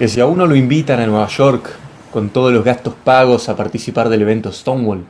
que 0.00 0.08
si 0.08 0.18
a 0.18 0.24
uno 0.24 0.46
lo 0.46 0.56
invitan 0.56 0.98
a 0.98 1.06
Nueva 1.06 1.28
York 1.28 1.76
con 2.10 2.30
todos 2.30 2.54
los 2.54 2.64
gastos 2.64 2.94
pagos 3.04 3.50
a 3.50 3.56
participar 3.56 4.08
del 4.08 4.22
evento 4.22 4.50
Stonewall, 4.50 5.04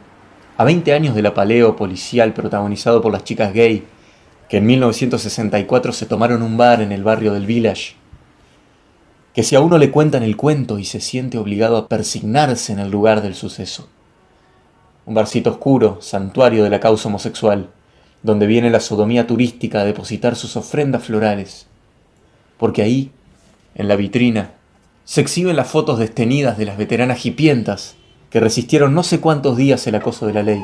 a 0.57 0.65
20 0.65 0.93
años 0.93 1.15
del 1.15 1.27
apaleo 1.27 1.77
policial 1.77 2.33
protagonizado 2.33 3.01
por 3.01 3.13
las 3.13 3.23
chicas 3.23 3.53
gay, 3.53 3.85
que 4.49 4.57
en 4.57 4.67
1964 4.67 5.93
se 5.93 6.07
tomaron 6.07 6.43
un 6.43 6.57
bar 6.57 6.83
en 6.83 6.91
el 6.91 7.05
barrio 7.05 7.33
del 7.33 7.47
Village, 7.47 7.95
que 9.33 9.45
si 9.45 9.55
a 9.55 9.61
uno 9.61 9.79
le 9.79 9.93
cuentan 9.93 10.25
el 10.25 10.37
cuento 10.37 10.81
y 10.81 10.85
se 10.85 10.99
siente 10.99 11.39
obligado 11.39 11.77
a 11.77 11.87
persignarse 11.87 12.73
en 12.73 12.81
el 12.81 12.91
lugar 12.91 13.23
del 13.23 13.37
suceso. 13.37 13.89
Un 15.07 15.15
barcito 15.15 15.51
oscuro, 15.51 15.99
santuario 16.01 16.65
de 16.65 16.71
la 16.71 16.81
causa 16.81 17.07
homosexual, 17.07 17.69
donde 18.25 18.49
viene 18.49 18.71
la 18.71 18.81
sodomía 18.81 19.29
turística 19.29 19.83
a 19.83 19.85
depositar 19.85 20.35
sus 20.35 20.57
ofrendas 20.57 21.05
florales, 21.05 21.69
porque 22.59 22.83
ahí, 22.83 23.13
en 23.77 23.87
la 23.87 23.95
vitrina, 23.95 24.55
se 25.11 25.21
exhiben 25.21 25.57
las 25.57 25.67
fotos 25.67 25.99
destenidas 25.99 26.57
de 26.57 26.67
las 26.67 26.77
veteranas 26.77 27.27
hipientas 27.27 27.97
que 28.31 28.39
resistieron 28.39 28.95
no 28.95 29.03
sé 29.03 29.19
cuántos 29.19 29.57
días 29.57 29.85
el 29.89 29.97
acoso 29.97 30.25
de 30.25 30.35
la 30.35 30.45
ley, 30.45 30.63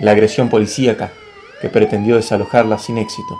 la 0.00 0.10
agresión 0.10 0.48
policíaca 0.48 1.12
que 1.60 1.68
pretendió 1.68 2.16
desalojarla 2.16 2.78
sin 2.78 2.98
éxito. 2.98 3.38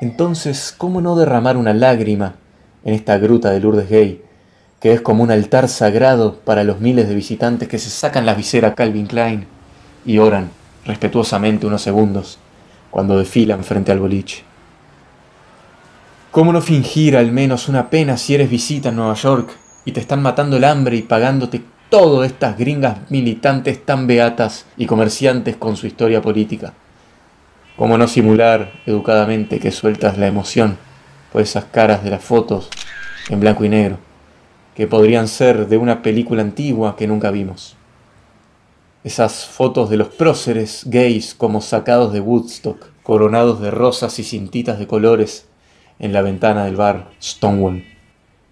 Entonces, 0.00 0.72
¿cómo 0.78 1.00
no 1.00 1.16
derramar 1.16 1.56
una 1.56 1.74
lágrima 1.74 2.36
en 2.84 2.94
esta 2.94 3.18
gruta 3.18 3.50
de 3.50 3.58
Lourdes 3.58 3.90
Gay, 3.90 4.22
que 4.78 4.92
es 4.92 5.00
como 5.00 5.24
un 5.24 5.32
altar 5.32 5.68
sagrado 5.68 6.36
para 6.36 6.62
los 6.62 6.78
miles 6.78 7.08
de 7.08 7.16
visitantes 7.16 7.66
que 7.66 7.80
se 7.80 7.90
sacan 7.90 8.26
la 8.26 8.34
visera 8.34 8.76
Calvin 8.76 9.06
Klein 9.08 9.48
y 10.06 10.18
oran 10.18 10.50
respetuosamente 10.86 11.66
unos 11.66 11.82
segundos 11.82 12.38
cuando 12.92 13.18
desfilan 13.18 13.64
frente 13.64 13.90
al 13.90 13.98
boliche? 13.98 14.44
¿Cómo 16.34 16.52
no 16.52 16.60
fingir 16.60 17.16
al 17.16 17.30
menos 17.30 17.68
una 17.68 17.90
pena 17.90 18.16
si 18.16 18.34
eres 18.34 18.50
visita 18.50 18.88
en 18.88 18.96
Nueva 18.96 19.14
York 19.14 19.50
y 19.84 19.92
te 19.92 20.00
están 20.00 20.20
matando 20.20 20.56
el 20.56 20.64
hambre 20.64 20.96
y 20.96 21.02
pagándote 21.02 21.62
todo 21.88 22.24
estas 22.24 22.58
gringas 22.58 23.08
militantes 23.08 23.86
tan 23.86 24.08
beatas 24.08 24.66
y 24.76 24.86
comerciantes 24.86 25.56
con 25.56 25.76
su 25.76 25.86
historia 25.86 26.20
política? 26.20 26.74
¿Cómo 27.76 27.96
no 27.98 28.08
simular 28.08 28.72
educadamente 28.84 29.60
que 29.60 29.70
sueltas 29.70 30.18
la 30.18 30.26
emoción 30.26 30.76
por 31.32 31.40
esas 31.40 31.66
caras 31.66 32.02
de 32.02 32.10
las 32.10 32.24
fotos 32.24 32.68
en 33.28 33.38
blanco 33.38 33.64
y 33.64 33.68
negro, 33.68 33.98
que 34.74 34.88
podrían 34.88 35.28
ser 35.28 35.68
de 35.68 35.76
una 35.76 36.02
película 36.02 36.42
antigua 36.42 36.96
que 36.96 37.06
nunca 37.06 37.30
vimos? 37.30 37.76
Esas 39.04 39.46
fotos 39.46 39.88
de 39.88 39.98
los 39.98 40.08
próceres 40.08 40.82
gays 40.86 41.32
como 41.32 41.60
sacados 41.60 42.12
de 42.12 42.18
Woodstock, 42.18 42.88
coronados 43.04 43.60
de 43.60 43.70
rosas 43.70 44.18
y 44.18 44.24
cintitas 44.24 44.80
de 44.80 44.88
colores 44.88 45.46
en 45.98 46.12
la 46.12 46.22
ventana 46.22 46.64
del 46.64 46.76
bar 46.76 47.10
Stonewall. 47.22 47.84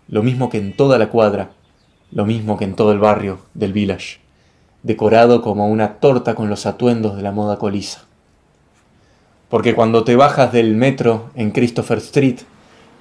Lo 0.09 0.23
mismo 0.23 0.49
que 0.51 0.59
en 0.59 0.77
toda 0.77 0.99
la 0.99 1.09
cuadra, 1.09 1.51
lo 2.11 2.27
mismo 2.27 2.57
que 2.57 2.65
en 2.65 2.75
todo 2.75 2.93
el 2.93 2.99
barrio 2.99 3.39
del 3.55 3.73
village, 3.73 4.19
decorado 4.83 5.43
como 5.43 5.69
una 5.69 5.95
torta 5.95 6.35
con 6.35 6.49
los 6.49 6.67
atuendos 6.67 7.17
de 7.17 7.23
la 7.23 7.33
moda 7.33 7.59
colisa. 7.59 8.05
Porque 9.49 9.75
cuando 9.75 10.05
te 10.05 10.17
bajas 10.17 10.53
del 10.53 10.75
metro 10.75 11.31
en 11.35 11.51
Christopher 11.51 11.99
Street, 11.99 12.41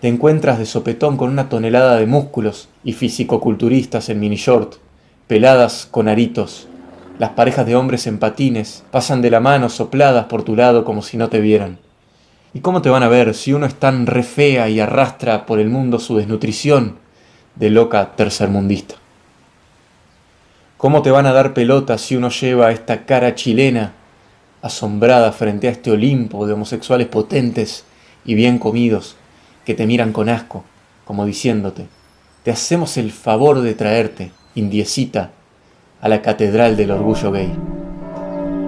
te 0.02 0.07
encuentras 0.07 0.58
de 0.58 0.66
sopetón 0.66 1.16
con 1.16 1.29
una 1.29 1.47
tonelada 1.47 1.96
de 1.97 2.08
músculos 2.08 2.69
y 2.84 2.94
fisicoculturistas 2.94 4.09
en 4.09 4.19
mini 4.19 4.35
short, 4.35 4.75
peladas 5.28 5.88
con 5.90 6.08
aritos. 6.08 6.68
Las 7.19 7.31
parejas 7.31 7.66
de 7.68 7.75
hombres 7.75 8.08
en 8.08 8.18
patines 8.18 8.84
pasan 8.91 9.22
de 9.22 9.29
la 9.29 9.40
mano 9.40 9.69
sopladas 9.69 10.25
por 10.25 10.44
tu 10.44 10.56
lado 10.56 10.85
como 10.85 11.03
si 11.03 11.18
no 11.18 11.29
te 11.29 11.40
vieran. 11.40 11.78
¿Y 12.53 12.59
cómo 12.59 12.81
te 12.81 12.89
van 12.89 13.03
a 13.03 13.07
ver 13.07 13.34
si 13.34 13.53
uno 13.53 13.66
es 13.66 13.75
tan 13.75 14.06
re 14.07 14.23
fea 14.23 14.69
y 14.69 14.79
arrastra 14.79 15.45
por 15.45 15.59
el 15.59 15.69
mundo 15.69 16.00
su 16.00 16.17
desnutrición 16.17 16.97
de 17.56 17.69
loca 17.69 18.12
tercermundista? 18.16 18.95
¿Cómo 20.75 21.01
te 21.01 21.11
van 21.11 21.28
a 21.28 21.31
dar 21.31 21.53
pelota 21.53 21.97
si 21.97 22.16
uno 22.16 22.29
lleva 22.29 22.72
esta 22.72 23.06
cara 23.06 23.35
chilena 23.35 23.94
asombrada 24.61 25.31
frente 25.31 25.67
a 25.67 25.72
este 25.72 25.91
Olimpo 25.91 26.45
de 26.45 26.53
homosexuales 26.53 27.07
potentes 27.07 27.85
y 28.25 28.35
bien 28.35 28.59
comidos 28.59 29.16
que 29.66 29.73
te 29.73 29.88
miran 29.88 30.11
con 30.11 30.28
asco, 30.28 30.66
como 31.06 31.25
diciéndote, 31.25 31.88
te 32.44 32.51
hacemos 32.51 32.97
el 32.97 33.11
favor 33.11 33.61
de 33.61 33.75
traerte, 33.75 34.31
indiecita, 34.56 35.31
a 36.01 36.09
la 36.09 36.22
catedral 36.22 36.75
del 36.75 36.91
orgullo 36.91 37.31
gay. 37.31 37.53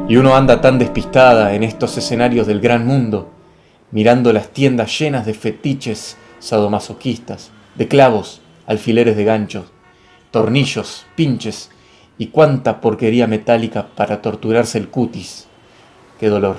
Y 0.07 0.17
uno 0.17 0.35
anda 0.35 0.61
tan 0.61 0.77
despistada 0.77 1.53
en 1.53 1.63
estos 1.63 1.97
escenarios 1.97 2.45
del 2.45 2.61
gran 2.61 2.85
mundo, 2.85 3.32
mirando 3.93 4.33
las 4.33 4.49
tiendas 4.49 4.99
llenas 4.99 5.25
de 5.25 5.35
fetiches 5.35 6.17
sadomasoquistas, 6.39 7.51
de 7.75 7.87
clavos, 7.87 8.41
alfileres 8.65 9.15
de 9.15 9.23
ganchos, 9.23 9.67
tornillos, 10.31 11.05
pinches 11.15 11.69
y 12.17 12.27
cuánta 12.27 12.81
porquería 12.81 13.27
metálica 13.27 13.87
para 13.95 14.21
torturarse 14.21 14.79
el 14.79 14.89
cutis 14.89 15.47
qué 16.19 16.29
dolor. 16.29 16.57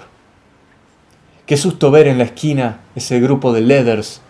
Qué 1.46 1.56
susto 1.56 1.90
ver 1.90 2.06
en 2.06 2.18
la 2.18 2.24
esquina 2.24 2.82
ese 2.94 3.18
grupo 3.18 3.52
de 3.52 3.62
leathers 3.62 4.20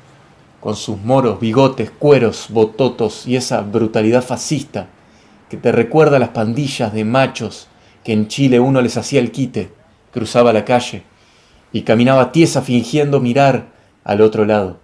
con 0.61 0.75
sus 0.75 0.99
moros, 0.99 1.41
bigotes, 1.41 1.91
cueros, 1.91 2.47
bototos 2.49 3.27
y 3.27 3.37
esa 3.37 3.61
brutalidad 3.61 4.25
fascista 4.25 4.89
que 5.51 5.59
te 5.59 5.73
recuerda 5.73 6.17
a 6.17 6.21
las 6.21 6.31
pandillas 6.31 6.95
de 6.95 7.05
machos 7.05 7.69
que 8.03 8.15
en 8.15 8.29
Chile 8.29 8.61
uno 8.61 8.81
les 8.81 8.97
hacía 8.97 9.21
el 9.21 9.31
quite, 9.31 9.71
cruzaba 10.11 10.53
la 10.55 10.65
calle 10.65 11.03
y 11.75 11.83
caminaba 11.83 12.31
tiesa 12.31 12.63
fingiendo 12.63 13.19
mirar 13.19 13.67
al 14.05 14.21
otro 14.21 14.45
lado. 14.45 14.79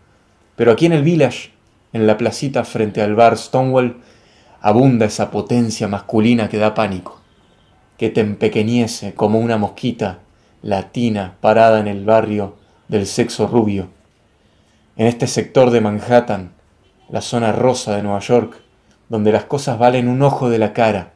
Pero 0.56 0.72
aquí 0.72 0.86
en 0.86 0.92
el 0.92 1.04
village, 1.04 1.52
en 1.92 2.08
la 2.08 2.16
placita 2.16 2.64
frente 2.64 3.00
al 3.00 3.14
bar 3.14 3.38
Stonewall, 3.38 3.98
abunda 4.60 5.06
esa 5.06 5.30
potencia 5.30 5.86
masculina 5.86 6.48
que 6.48 6.58
da 6.58 6.74
pánico, 6.74 7.20
que 7.96 8.10
te 8.10 8.20
empequeñece 8.20 9.14
como 9.14 9.38
una 9.38 9.56
mosquita 9.56 10.18
latina 10.62 11.36
parada 11.40 11.78
en 11.78 11.86
el 11.86 12.04
barrio 12.04 12.56
del 12.88 13.06
sexo 13.06 13.46
rubio. 13.46 13.86
En 14.96 15.06
este 15.06 15.28
sector 15.28 15.70
de 15.70 15.80
Manhattan, 15.80 16.54
la 17.08 17.20
zona 17.20 17.52
rosa 17.52 17.94
de 17.94 18.02
Nueva 18.02 18.18
York, 18.18 18.56
donde 19.08 19.30
las 19.30 19.44
cosas 19.44 19.78
valen 19.78 20.08
un 20.08 20.22
ojo 20.22 20.50
de 20.50 20.58
la 20.58 20.72
cara, 20.72 21.12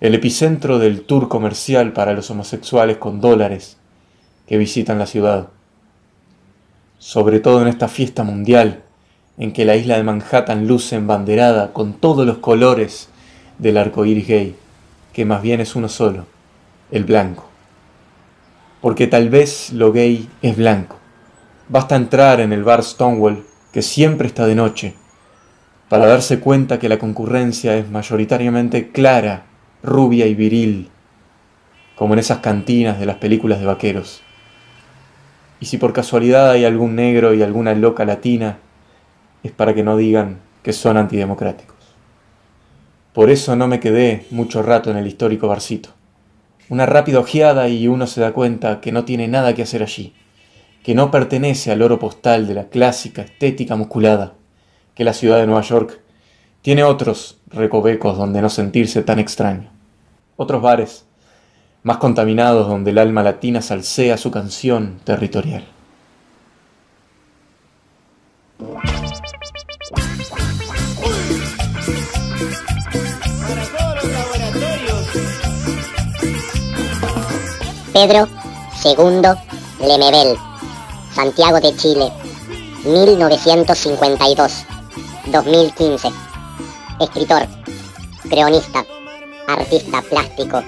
el 0.00 0.14
epicentro 0.14 0.78
del 0.78 1.02
tour 1.02 1.28
comercial 1.28 1.92
para 1.92 2.14
los 2.14 2.30
homosexuales 2.30 2.96
con 2.96 3.20
dólares 3.20 3.76
que 4.52 4.58
visitan 4.58 4.98
la 4.98 5.06
ciudad. 5.06 5.48
Sobre 6.98 7.40
todo 7.40 7.62
en 7.62 7.68
esta 7.68 7.88
fiesta 7.88 8.22
mundial 8.22 8.82
en 9.38 9.54
que 9.54 9.64
la 9.64 9.76
isla 9.76 9.96
de 9.96 10.02
Manhattan 10.02 10.66
luce 10.66 10.96
embanderada 10.96 11.72
con 11.72 11.94
todos 11.94 12.26
los 12.26 12.36
colores 12.36 13.08
del 13.56 13.78
arco 13.78 14.04
iris 14.04 14.28
gay, 14.28 14.56
que 15.14 15.24
más 15.24 15.40
bien 15.40 15.62
es 15.62 15.74
uno 15.74 15.88
solo, 15.88 16.26
el 16.90 17.04
blanco 17.04 17.48
porque 18.82 19.06
tal 19.06 19.30
vez 19.30 19.72
lo 19.72 19.90
gay 19.90 20.28
es 20.42 20.54
blanco. 20.54 20.98
Basta 21.70 21.96
entrar 21.96 22.38
en 22.40 22.52
el 22.52 22.62
bar 22.62 22.82
Stonewall, 22.82 23.46
que 23.72 23.80
siempre 23.80 24.26
está 24.26 24.44
de 24.44 24.54
noche, 24.54 24.94
para 25.88 26.06
darse 26.06 26.40
cuenta 26.40 26.78
que 26.78 26.90
la 26.90 26.98
concurrencia 26.98 27.74
es 27.78 27.88
mayoritariamente 27.88 28.90
clara, 28.90 29.46
rubia 29.82 30.26
y 30.26 30.34
viril, 30.34 30.90
como 31.96 32.12
en 32.12 32.20
esas 32.20 32.40
cantinas 32.40 33.00
de 33.00 33.06
las 33.06 33.16
películas 33.16 33.58
de 33.60 33.66
vaqueros. 33.66 34.22
Y 35.62 35.66
si 35.66 35.78
por 35.78 35.92
casualidad 35.92 36.50
hay 36.50 36.64
algún 36.64 36.96
negro 36.96 37.34
y 37.34 37.42
alguna 37.44 37.72
loca 37.72 38.04
latina, 38.04 38.58
es 39.44 39.52
para 39.52 39.74
que 39.74 39.84
no 39.84 39.96
digan 39.96 40.40
que 40.64 40.72
son 40.72 40.96
antidemocráticos. 40.96 41.76
Por 43.12 43.30
eso 43.30 43.54
no 43.54 43.68
me 43.68 43.78
quedé 43.78 44.26
mucho 44.32 44.64
rato 44.64 44.90
en 44.90 44.96
el 44.96 45.06
histórico 45.06 45.46
barcito. 45.46 45.90
Una 46.68 46.84
rápida 46.84 47.20
ojeada 47.20 47.68
y 47.68 47.86
uno 47.86 48.08
se 48.08 48.20
da 48.20 48.32
cuenta 48.32 48.80
que 48.80 48.90
no 48.90 49.04
tiene 49.04 49.28
nada 49.28 49.54
que 49.54 49.62
hacer 49.62 49.84
allí, 49.84 50.14
que 50.82 50.96
no 50.96 51.12
pertenece 51.12 51.70
al 51.70 51.82
oro 51.82 52.00
postal 52.00 52.48
de 52.48 52.54
la 52.54 52.64
clásica 52.64 53.22
estética 53.22 53.76
musculada, 53.76 54.34
que 54.96 55.04
la 55.04 55.12
ciudad 55.12 55.38
de 55.38 55.46
Nueva 55.46 55.62
York 55.62 56.00
tiene 56.62 56.82
otros 56.82 57.38
recovecos 57.46 58.18
donde 58.18 58.42
no 58.42 58.48
sentirse 58.48 59.02
tan 59.02 59.20
extraño, 59.20 59.70
otros 60.36 60.60
bares 60.60 61.06
más 61.82 61.96
contaminados 61.96 62.68
donde 62.68 62.90
el 62.90 62.98
alma 62.98 63.22
latina 63.22 63.60
salsea 63.60 64.16
su 64.16 64.30
canción 64.30 65.00
territorial. 65.04 65.64
Pedro 77.92 78.26
II 78.84 79.22
Lemebel, 79.86 80.36
Santiago 81.12 81.60
de 81.60 81.76
Chile, 81.76 82.10
1952, 82.84 84.64
2015. 85.26 86.08
Escritor, 87.00 87.46
creonista, 88.30 88.84
artista 89.46 90.02
plástico. 90.02 90.62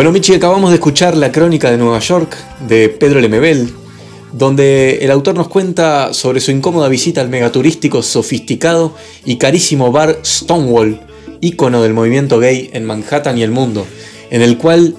Bueno, 0.00 0.12
Michi, 0.12 0.32
acabamos 0.32 0.70
de 0.70 0.76
escuchar 0.76 1.14
la 1.14 1.30
crónica 1.30 1.70
de 1.70 1.76
Nueva 1.76 1.98
York 1.98 2.34
de 2.66 2.88
Pedro 2.88 3.20
Lemebel, 3.20 3.70
donde 4.32 4.98
el 5.02 5.10
autor 5.10 5.34
nos 5.34 5.48
cuenta 5.48 6.14
sobre 6.14 6.40
su 6.40 6.52
incómoda 6.52 6.88
visita 6.88 7.20
al 7.20 7.28
megaturístico, 7.28 8.02
sofisticado 8.02 8.94
y 9.26 9.36
carísimo 9.36 9.92
bar 9.92 10.20
Stonewall, 10.24 11.00
ícono 11.42 11.82
del 11.82 11.92
movimiento 11.92 12.38
gay 12.38 12.70
en 12.72 12.86
Manhattan 12.86 13.36
y 13.36 13.42
el 13.42 13.50
mundo, 13.50 13.84
en 14.30 14.40
el 14.40 14.56
cual 14.56 14.94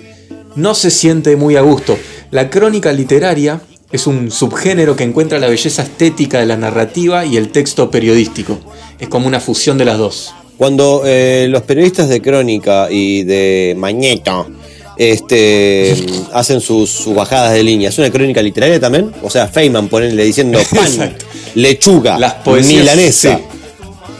no 0.56 0.76
se 0.76 0.92
siente 0.92 1.36
muy 1.36 1.56
a 1.56 1.62
gusto. 1.62 1.98
La 2.32 2.50
crónica 2.50 2.92
literaria 2.92 3.62
es 3.92 4.08
un 4.08 4.32
subgénero 4.32 4.96
que 4.96 5.04
encuentra 5.04 5.40
la 5.40 5.48
belleza 5.48 5.84
estética 5.84 6.40
de 6.40 6.46
la 6.46 6.58
narrativa 6.58 7.26
y 7.26 7.38
el 7.38 7.50
texto 7.50 7.92
periodístico. 7.92 8.60
Es 9.00 9.10
como 9.10 9.28
una 9.28 9.40
fusión 9.40 9.78
de 9.78 9.86
las 9.86 9.98
dos. 9.98 10.34
Cuando 10.58 11.04
eh, 11.06 11.48
los 11.50 11.64
periodistas 11.64 12.08
de 12.08 12.22
crónica 12.22 12.88
y 12.90 13.24
de 13.24 13.76
Magneto 13.78 14.48
este, 14.96 15.96
hacen 16.34 16.62
sus, 16.62 17.12
bajadas 17.14 17.54
de 17.54 17.64
línea, 17.64 17.90
¿es 17.90 17.98
una 17.98 18.12
crónica 18.12 18.42
literaria 18.42 18.80
también? 18.80 19.12
O 19.24 19.30
sea, 19.30 19.48
Feynman 19.48 19.90
ponerle 19.90 20.24
diciendo 20.24 20.60
pan, 20.76 21.16
lechuga, 21.56 22.20
Las 22.20 22.36
poesías, 22.36 22.82
milanesa. 22.82 23.40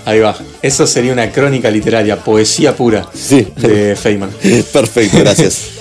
Ahí 0.04 0.20
va. 0.20 0.36
Eso 0.62 0.88
sería 0.88 1.14
una 1.14 1.32
crónica 1.32 1.70
literaria, 1.70 2.18
poesía 2.18 2.76
pura 2.76 3.08
de 3.30 3.96
Feynman. 3.96 4.32
Perfecto, 4.74 5.20
gracias. 5.20 5.70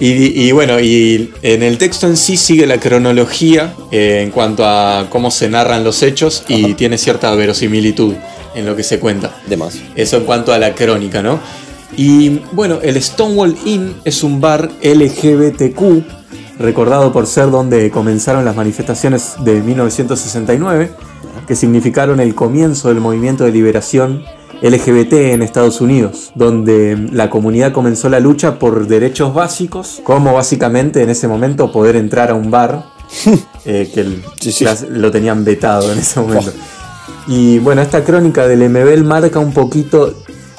Y, 0.00 0.50
bueno, 0.52 0.80
y 0.80 1.32
en 1.42 1.62
el 1.62 1.78
texto 1.78 2.08
en 2.08 2.16
sí 2.16 2.36
sigue 2.36 2.66
la 2.66 2.78
cronología 2.78 3.74
eh, 3.92 4.22
en 4.24 4.30
cuanto 4.30 4.64
a 4.66 5.06
cómo 5.08 5.30
se 5.30 5.48
narran 5.48 5.84
los 5.84 6.02
hechos 6.02 6.44
y 6.48 6.74
tiene 6.74 6.98
cierta 6.98 7.32
verosimilitud 7.34 8.14
en 8.54 8.66
lo 8.66 8.74
que 8.74 8.82
se 8.82 8.98
cuenta. 8.98 9.36
De 9.46 9.56
más. 9.56 9.78
Eso 9.94 10.16
en 10.16 10.24
cuanto 10.24 10.52
a 10.52 10.58
la 10.58 10.74
crónica, 10.74 11.22
¿no? 11.22 11.38
Y 11.96 12.40
bueno, 12.52 12.80
el 12.82 13.00
Stonewall 13.00 13.56
Inn 13.64 13.94
es 14.04 14.24
un 14.24 14.40
bar 14.40 14.68
LGBTQ, 14.82 16.58
recordado 16.58 17.12
por 17.12 17.26
ser 17.26 17.50
donde 17.50 17.90
comenzaron 17.90 18.44
las 18.44 18.56
manifestaciones 18.56 19.34
de 19.44 19.60
1969, 19.60 20.90
que 21.46 21.54
significaron 21.54 22.18
el 22.18 22.34
comienzo 22.34 22.88
del 22.88 22.98
movimiento 22.98 23.44
de 23.44 23.52
liberación 23.52 24.24
LGBT 24.62 25.12
en 25.12 25.42
Estados 25.42 25.80
Unidos, 25.80 26.32
donde 26.34 27.08
la 27.12 27.30
comunidad 27.30 27.72
comenzó 27.72 28.08
la 28.08 28.20
lucha 28.20 28.58
por 28.58 28.86
derechos 28.86 29.34
básicos, 29.34 30.00
como 30.04 30.34
básicamente 30.34 31.02
en 31.02 31.10
ese 31.10 31.28
momento 31.28 31.72
poder 31.72 31.96
entrar 31.96 32.30
a 32.30 32.34
un 32.34 32.50
bar, 32.50 32.84
eh, 33.64 33.90
que 33.94 34.22
lo 34.90 35.10
tenían 35.10 35.44
vetado 35.44 35.92
en 35.92 35.98
ese 35.98 36.20
momento. 36.20 36.52
Y 37.26 37.58
bueno, 37.58 37.82
esta 37.82 38.04
crónica 38.04 38.46
del 38.46 38.68
MBL 38.68 39.02
marca 39.04 39.38
un 39.38 39.52
poquito 39.52 40.14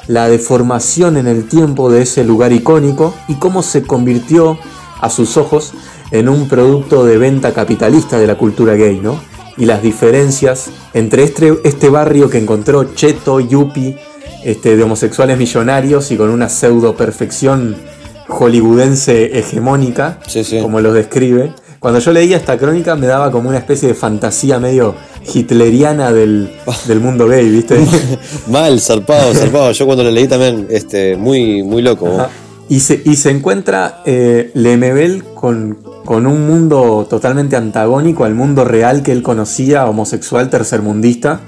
la 0.08 0.28
deformación 0.28 1.16
en 1.16 1.26
el 1.26 1.48
tiempo 1.48 1.90
de 1.90 2.02
ese 2.02 2.24
lugar 2.24 2.52
icónico 2.52 3.14
y 3.28 3.34
cómo 3.34 3.62
se 3.62 3.82
convirtió 3.82 4.58
a 5.00 5.10
sus 5.10 5.36
ojos 5.36 5.72
en 6.10 6.28
un 6.28 6.48
producto 6.48 7.04
de 7.04 7.18
venta 7.18 7.52
capitalista 7.52 8.18
de 8.18 8.26
la 8.26 8.36
cultura 8.36 8.74
gay, 8.74 9.00
¿no? 9.00 9.20
Y 9.56 9.64
las 9.64 9.82
diferencias 9.82 10.70
entre 10.94 11.22
este, 11.22 11.58
este 11.64 11.88
barrio 11.88 12.28
que 12.28 12.38
encontró 12.38 12.94
cheto, 12.94 13.40
yuppie, 13.40 13.98
este, 14.44 14.76
de 14.76 14.82
homosexuales 14.82 15.38
millonarios 15.38 16.10
y 16.10 16.16
con 16.16 16.30
una 16.30 16.48
pseudo 16.48 16.94
perfección 16.94 17.76
hollywoodense 18.28 19.38
hegemónica, 19.38 20.18
como 20.62 20.80
lo 20.80 20.92
describe. 20.92 21.52
Cuando 21.78 22.00
yo 22.00 22.12
leía 22.12 22.36
esta 22.36 22.58
crónica 22.58 22.96
me 22.96 23.06
daba 23.06 23.30
como 23.30 23.48
una 23.48 23.58
especie 23.58 23.88
de 23.88 23.94
fantasía 23.94 24.58
medio 24.58 24.94
hitleriana 25.32 26.12
del, 26.12 26.50
mundo 27.00 27.28
gay, 27.28 27.48
¿viste? 27.48 27.78
Mal, 28.48 28.80
zarpado, 28.80 29.34
zarpado. 29.34 29.72
Yo 29.72 29.86
cuando 29.86 30.04
lo 30.04 30.10
leí 30.10 30.26
también, 30.26 30.66
este, 30.70 31.16
muy, 31.16 31.62
muy 31.62 31.82
loco. 31.82 32.28
Y 32.68 32.80
se, 32.80 33.00
y 33.04 33.14
se 33.16 33.30
encuentra 33.30 34.02
eh, 34.04 34.50
Lemebel 34.54 35.22
con, 35.34 35.78
con 36.06 36.26
un 36.26 36.46
mundo 36.46 37.06
totalmente 37.10 37.56
antagónico 37.56 38.24
al 38.24 38.34
mundo 38.34 38.64
real 38.64 39.02
que 39.02 39.12
él 39.12 39.22
conocía, 39.22 39.86
homosexual, 39.86 40.48
tercermundista, 40.48 41.40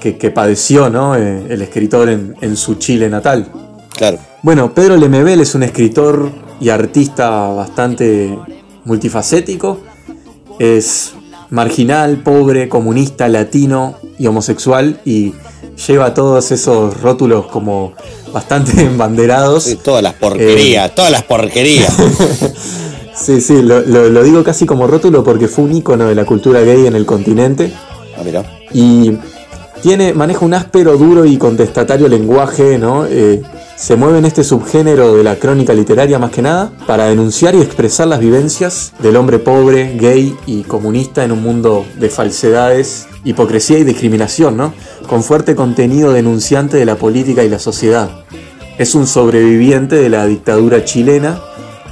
que, 0.00 0.16
que 0.16 0.30
padeció 0.30 0.88
¿no? 0.88 1.16
Eh, 1.16 1.46
el 1.50 1.60
escritor 1.60 2.08
en, 2.08 2.56
su 2.56 2.76
Chile 2.76 3.10
natal. 3.10 3.50
Claro. 3.94 4.18
Bueno, 4.42 4.72
Pedro 4.72 4.96
Lemebel 4.96 5.40
es 5.40 5.54
un 5.54 5.64
escritor 5.64 6.30
y 6.60 6.70
artista 6.70 7.30
bastante 7.48 8.38
multifacético. 8.84 9.80
Es 10.58 11.12
marginal, 11.50 12.22
pobre, 12.22 12.68
comunista, 12.68 13.28
latino 13.28 13.96
y 14.18 14.26
homosexual 14.28 15.00
y 15.04 15.34
lleva 15.86 16.14
todos 16.14 16.52
esos 16.52 17.00
rótulos 17.00 17.46
como 17.46 17.92
bastante 18.32 18.80
embanderados. 18.84 19.64
Sí, 19.64 19.76
todas 19.76 20.02
las 20.02 20.14
porquerías, 20.14 20.90
eh, 20.90 20.92
todas 20.94 21.10
las 21.10 21.24
porquerías. 21.24 21.92
Sí, 23.20 23.42
sí, 23.42 23.60
lo, 23.60 24.22
digo 24.22 24.42
casi 24.42 24.64
como 24.64 24.86
rótulo 24.86 25.22
porque 25.22 25.46
fue 25.46 25.64
un 25.64 25.74
icono 25.74 26.08
de 26.08 26.14
la 26.14 26.24
cultura 26.24 26.62
gay 26.62 26.86
en 26.86 26.96
el 26.96 27.04
continente. 27.04 27.70
Ah, 28.16 28.22
mira. 28.24 28.42
Y 28.72 29.12
tiene, 29.82 30.14
maneja 30.14 30.44
un 30.44 30.54
áspero, 30.54 30.96
duro 30.96 31.26
y 31.26 31.36
contestatario 31.36 32.08
lenguaje, 32.08 32.78
¿no? 32.78 33.04
Eh, 33.06 33.42
se 33.76 33.96
mueve 33.96 34.18
en 34.18 34.24
este 34.24 34.42
subgénero 34.42 35.16
de 35.16 35.22
la 35.22 35.36
crónica 35.36 35.74
literaria 35.74 36.18
más 36.18 36.30
que 36.30 36.40
nada 36.40 36.72
para 36.86 37.06
denunciar 37.06 37.54
y 37.54 37.60
expresar 37.60 38.08
las 38.08 38.20
vivencias 38.20 38.92
del 39.00 39.16
hombre 39.16 39.38
pobre, 39.38 39.96
gay 39.98 40.34
y 40.46 40.62
comunista 40.62 41.22
en 41.22 41.32
un 41.32 41.42
mundo 41.42 41.84
de 41.98 42.08
falsedades, 42.08 43.06
hipocresía 43.24 43.78
y 43.78 43.84
discriminación, 43.84 44.56
¿no? 44.56 44.72
Con 45.08 45.22
fuerte 45.22 45.54
contenido 45.54 46.14
denunciante 46.14 46.78
de 46.78 46.86
la 46.86 46.96
política 46.96 47.44
y 47.44 47.50
la 47.50 47.58
sociedad. 47.58 48.10
Es 48.78 48.94
un 48.94 49.06
sobreviviente 49.06 49.96
de 49.96 50.08
la 50.08 50.24
dictadura 50.24 50.84
chilena 50.84 51.38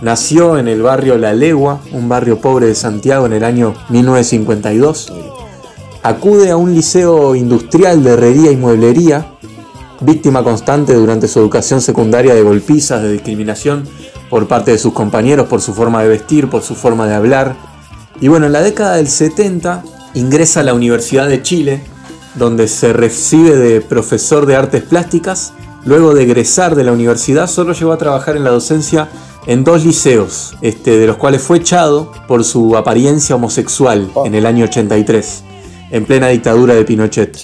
Nació 0.00 0.58
en 0.58 0.68
el 0.68 0.80
barrio 0.80 1.18
La 1.18 1.32
Legua, 1.32 1.80
un 1.90 2.08
barrio 2.08 2.40
pobre 2.40 2.66
de 2.66 2.76
Santiago 2.76 3.26
en 3.26 3.32
el 3.32 3.42
año 3.42 3.74
1952. 3.88 5.12
Acude 6.04 6.50
a 6.50 6.56
un 6.56 6.72
liceo 6.72 7.34
industrial 7.34 8.04
de 8.04 8.12
herrería 8.12 8.52
y 8.52 8.56
mueblería, 8.56 9.32
víctima 10.00 10.44
constante 10.44 10.94
durante 10.94 11.26
su 11.26 11.40
educación 11.40 11.80
secundaria 11.80 12.32
de 12.32 12.42
golpizas, 12.42 13.02
de 13.02 13.10
discriminación 13.10 13.88
por 14.30 14.46
parte 14.46 14.70
de 14.70 14.78
sus 14.78 14.92
compañeros 14.92 15.48
por 15.48 15.60
su 15.60 15.74
forma 15.74 16.00
de 16.02 16.10
vestir, 16.10 16.48
por 16.48 16.62
su 16.62 16.76
forma 16.76 17.08
de 17.08 17.16
hablar. 17.16 17.56
Y 18.20 18.28
bueno, 18.28 18.46
en 18.46 18.52
la 18.52 18.62
década 18.62 18.96
del 18.96 19.08
70 19.08 19.82
ingresa 20.14 20.60
a 20.60 20.62
la 20.62 20.74
Universidad 20.74 21.26
de 21.26 21.42
Chile, 21.42 21.82
donde 22.36 22.68
se 22.68 22.92
recibe 22.92 23.56
de 23.56 23.80
profesor 23.80 24.46
de 24.46 24.54
artes 24.54 24.84
plásticas. 24.84 25.54
Luego 25.84 26.14
de 26.14 26.22
egresar 26.22 26.76
de 26.76 26.84
la 26.84 26.92
universidad, 26.92 27.48
solo 27.48 27.72
llegó 27.72 27.92
a 27.92 27.98
trabajar 27.98 28.36
en 28.36 28.44
la 28.44 28.50
docencia 28.50 29.08
en 29.48 29.64
dos 29.64 29.82
liceos, 29.84 30.56
este, 30.60 30.98
de 30.98 31.06
los 31.06 31.16
cuales 31.16 31.40
fue 31.40 31.56
echado 31.56 32.12
por 32.28 32.44
su 32.44 32.76
apariencia 32.76 33.34
homosexual 33.34 34.10
oh. 34.12 34.26
en 34.26 34.34
el 34.34 34.44
año 34.44 34.66
83, 34.66 35.42
en 35.90 36.04
plena 36.04 36.28
dictadura 36.28 36.74
de 36.74 36.84
Pinochet. 36.84 37.34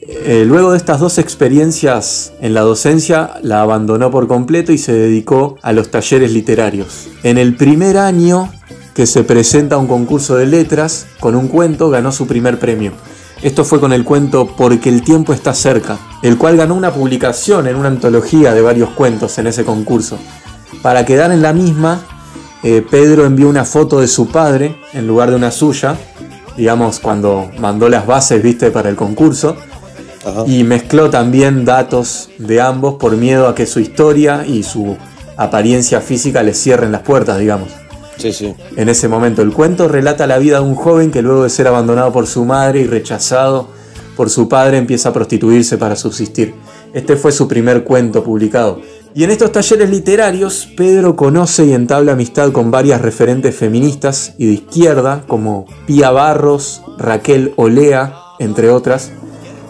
Eh, 0.00 0.44
luego 0.46 0.70
de 0.70 0.76
estas 0.76 1.00
dos 1.00 1.18
experiencias 1.18 2.32
en 2.40 2.54
la 2.54 2.60
docencia, 2.60 3.32
la 3.42 3.62
abandonó 3.62 4.12
por 4.12 4.28
completo 4.28 4.72
y 4.72 4.78
se 4.78 4.92
dedicó 4.92 5.56
a 5.62 5.72
los 5.72 5.90
talleres 5.90 6.30
literarios. 6.30 7.08
En 7.24 7.36
el 7.36 7.56
primer 7.56 7.98
año 7.98 8.48
que 8.94 9.06
se 9.06 9.24
presenta 9.24 9.74
a 9.74 9.78
un 9.78 9.88
concurso 9.88 10.36
de 10.36 10.46
letras, 10.46 11.06
con 11.18 11.34
un 11.34 11.48
cuento 11.48 11.90
ganó 11.90 12.12
su 12.12 12.28
primer 12.28 12.60
premio. 12.60 12.92
Esto 13.42 13.64
fue 13.64 13.80
con 13.80 13.94
el 13.94 14.04
cuento 14.04 14.54
Porque 14.54 14.90
el 14.90 15.02
tiempo 15.02 15.32
está 15.32 15.54
cerca, 15.54 15.98
el 16.22 16.36
cual 16.36 16.56
ganó 16.56 16.74
una 16.74 16.92
publicación 16.92 17.66
en 17.66 17.74
una 17.74 17.88
antología 17.88 18.54
de 18.54 18.60
varios 18.60 18.90
cuentos 18.90 19.38
en 19.38 19.48
ese 19.48 19.64
concurso. 19.64 20.18
Para 20.82 21.04
quedar 21.04 21.32
en 21.32 21.42
la 21.42 21.52
misma, 21.52 22.04
eh, 22.62 22.84
Pedro 22.88 23.24
envió 23.26 23.48
una 23.48 23.64
foto 23.64 24.00
de 24.00 24.08
su 24.08 24.28
padre 24.28 24.76
en 24.92 25.06
lugar 25.06 25.30
de 25.30 25.36
una 25.36 25.50
suya, 25.50 25.96
digamos 26.56 27.00
cuando 27.00 27.50
mandó 27.58 27.88
las 27.88 28.06
bases, 28.06 28.42
viste, 28.42 28.70
para 28.70 28.88
el 28.88 28.96
concurso, 28.96 29.56
y 30.46 30.64
mezcló 30.64 31.08
también 31.08 31.64
datos 31.64 32.28
de 32.38 32.60
ambos 32.60 32.96
por 32.96 33.16
miedo 33.16 33.48
a 33.48 33.54
que 33.54 33.66
su 33.66 33.80
historia 33.80 34.44
y 34.46 34.62
su 34.62 34.96
apariencia 35.36 36.00
física 36.00 36.42
le 36.42 36.52
cierren 36.52 36.92
las 36.92 37.00
puertas, 37.00 37.38
digamos. 37.38 37.70
Sí, 38.18 38.34
sí. 38.34 38.54
En 38.76 38.90
ese 38.90 39.08
momento, 39.08 39.40
el 39.40 39.52
cuento 39.52 39.88
relata 39.88 40.26
la 40.26 40.36
vida 40.36 40.60
de 40.60 40.66
un 40.66 40.74
joven 40.74 41.10
que 41.10 41.22
luego 41.22 41.44
de 41.44 41.48
ser 41.48 41.66
abandonado 41.66 42.12
por 42.12 42.26
su 42.26 42.44
madre 42.44 42.80
y 42.80 42.86
rechazado 42.86 43.68
por 44.14 44.28
su 44.28 44.46
padre 44.46 44.76
empieza 44.76 45.08
a 45.08 45.12
prostituirse 45.14 45.78
para 45.78 45.96
subsistir. 45.96 46.54
Este 46.92 47.16
fue 47.16 47.32
su 47.32 47.48
primer 47.48 47.84
cuento 47.84 48.22
publicado. 48.22 48.82
Y 49.12 49.24
en 49.24 49.30
estos 49.32 49.50
talleres 49.50 49.90
literarios, 49.90 50.68
Pedro 50.76 51.16
conoce 51.16 51.66
y 51.66 51.72
entabla 51.72 52.12
amistad 52.12 52.52
con 52.52 52.70
varias 52.70 53.00
referentes 53.00 53.56
feministas 53.56 54.34
y 54.38 54.46
de 54.46 54.52
izquierda, 54.52 55.24
como 55.26 55.66
Pía 55.86 56.12
Barros, 56.12 56.82
Raquel 56.96 57.52
Olea, 57.56 58.14
entre 58.38 58.70
otras, 58.70 59.10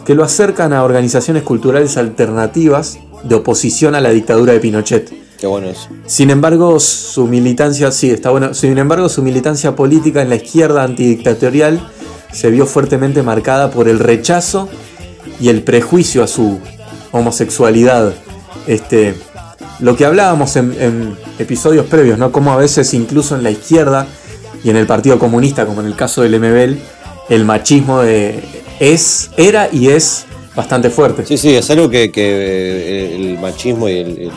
que 0.04 0.14
lo 0.14 0.25
acercan 0.25 0.75
a 0.75 0.85
organizaciones 0.85 1.42
culturales 1.42 1.97
alternativas 1.97 2.99
de 3.25 3.35
oposición 3.35 3.94
a 3.94 4.02
la 4.02 4.11
dictadura 4.11 4.52
de 4.52 4.61
Pinochet. 4.61 5.11
Qué 5.38 5.47
bueno 5.47 5.68
eso. 5.68 5.88
Sin 6.04 6.28
embargo, 6.28 6.78
su 6.78 7.26
militancia, 7.26 7.90
sí, 7.92 8.11
está 8.11 8.28
bueno. 8.28 8.52
Sin 8.52 8.76
embargo, 8.76 9.09
su 9.09 9.23
militancia 9.23 9.75
política 9.75 10.20
en 10.20 10.28
la 10.28 10.37
izquierda 10.37 10.82
antidictatorial 10.82 11.80
se 12.30 12.50
vio 12.50 12.66
fuertemente 12.66 13.23
marcada 13.23 13.70
por 13.70 13.88
el 13.88 14.00
rechazo 14.00 14.68
y 15.40 15.49
el 15.49 15.62
prejuicio 15.62 16.23
a 16.23 16.26
su 16.26 16.59
homosexualidad. 17.11 18.12
Este, 18.66 19.14
lo 19.81 19.97
que 19.97 20.05
hablábamos 20.05 20.57
en, 20.57 20.75
en 20.81 21.17
episodios 21.39 21.87
previos, 21.87 22.19
¿no? 22.19 22.31
Como 22.33 22.53
a 22.53 22.57
veces 22.57 22.93
incluso 22.95 23.35
en 23.37 23.43
la 23.43 23.51
izquierda 23.51 24.07
y 24.63 24.71
en 24.71 24.77
el 24.77 24.87
Partido 24.87 25.19
Comunista, 25.19 25.67
como 25.67 25.81
en 25.81 25.87
el 25.87 25.97
caso 25.97 26.23
del 26.23 26.39
MBL, 26.39 26.79
el 27.29 27.45
machismo 27.45 28.01
de- 28.03 28.43
es, 28.79 29.31
era 29.37 29.69
y 29.73 29.89
es 29.89 30.25
bastante 30.55 30.91
fuerte. 30.91 31.25
Sí, 31.27 31.39
sí, 31.39 31.55
es 31.55 31.71
algo 31.71 31.89
que, 31.89 32.11
que, 32.11 32.23
eh, 32.25 33.17
el 33.17 33.39
machismo 33.39 33.89
y 33.89 33.93
el, 33.99 34.09
el- 34.19 34.31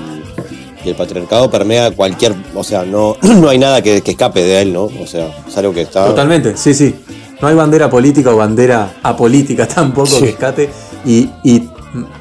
y 0.86 0.90
el 0.90 0.96
patriarcado 0.96 1.50
permea 1.50 1.92
cualquier. 1.92 2.34
O 2.54 2.64
sea, 2.64 2.84
no, 2.84 3.16
no 3.22 3.50
hay 3.50 3.58
nada 3.58 3.82
que, 3.82 4.02
que 4.02 4.12
escape 4.12 4.42
de 4.44 4.62
él, 4.62 4.74
¿no? 4.74 4.84
O 4.86 5.08
sea, 5.08 5.30
es 5.48 5.58
algo 5.58 5.74
que 5.74 5.82
está. 5.82 6.06
Totalmente, 6.06 6.58
sí, 6.58 6.74
sí. 6.74 6.94
No 7.42 7.48
hay 7.48 7.56
bandera 7.56 7.90
política 7.90 8.32
o 8.32 8.38
bandera 8.38 8.96
apolítica 9.04 9.68
tampoco 9.68 10.08
Sí. 10.08 10.22
que 10.22 10.30
escate. 10.30 10.70
Y, 11.06 11.30
y 11.44 11.70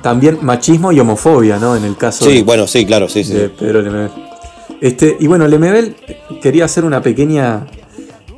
también 0.03 0.39
machismo 0.43 0.93
y 0.93 1.01
homofobia, 1.01 1.59
¿no? 1.59 1.77
En 1.77 1.85
el 1.85 1.97
caso 1.97 2.25
Sí, 2.25 2.37
de, 2.39 2.43
bueno, 2.43 2.67
sí, 2.67 2.85
claro, 2.85 3.09
sí, 3.09 3.25
sí. 3.25 3.33
de 3.33 3.49
Pedro 3.49 3.83
Lemebel. 3.83 4.11
Este, 4.81 5.17
y 5.21 5.27
bueno, 5.27 5.47
Lemebel 5.47 5.97
quería 6.43 6.65
hacer 6.65 6.85
una 6.85 7.01
pequeña, 7.01 7.67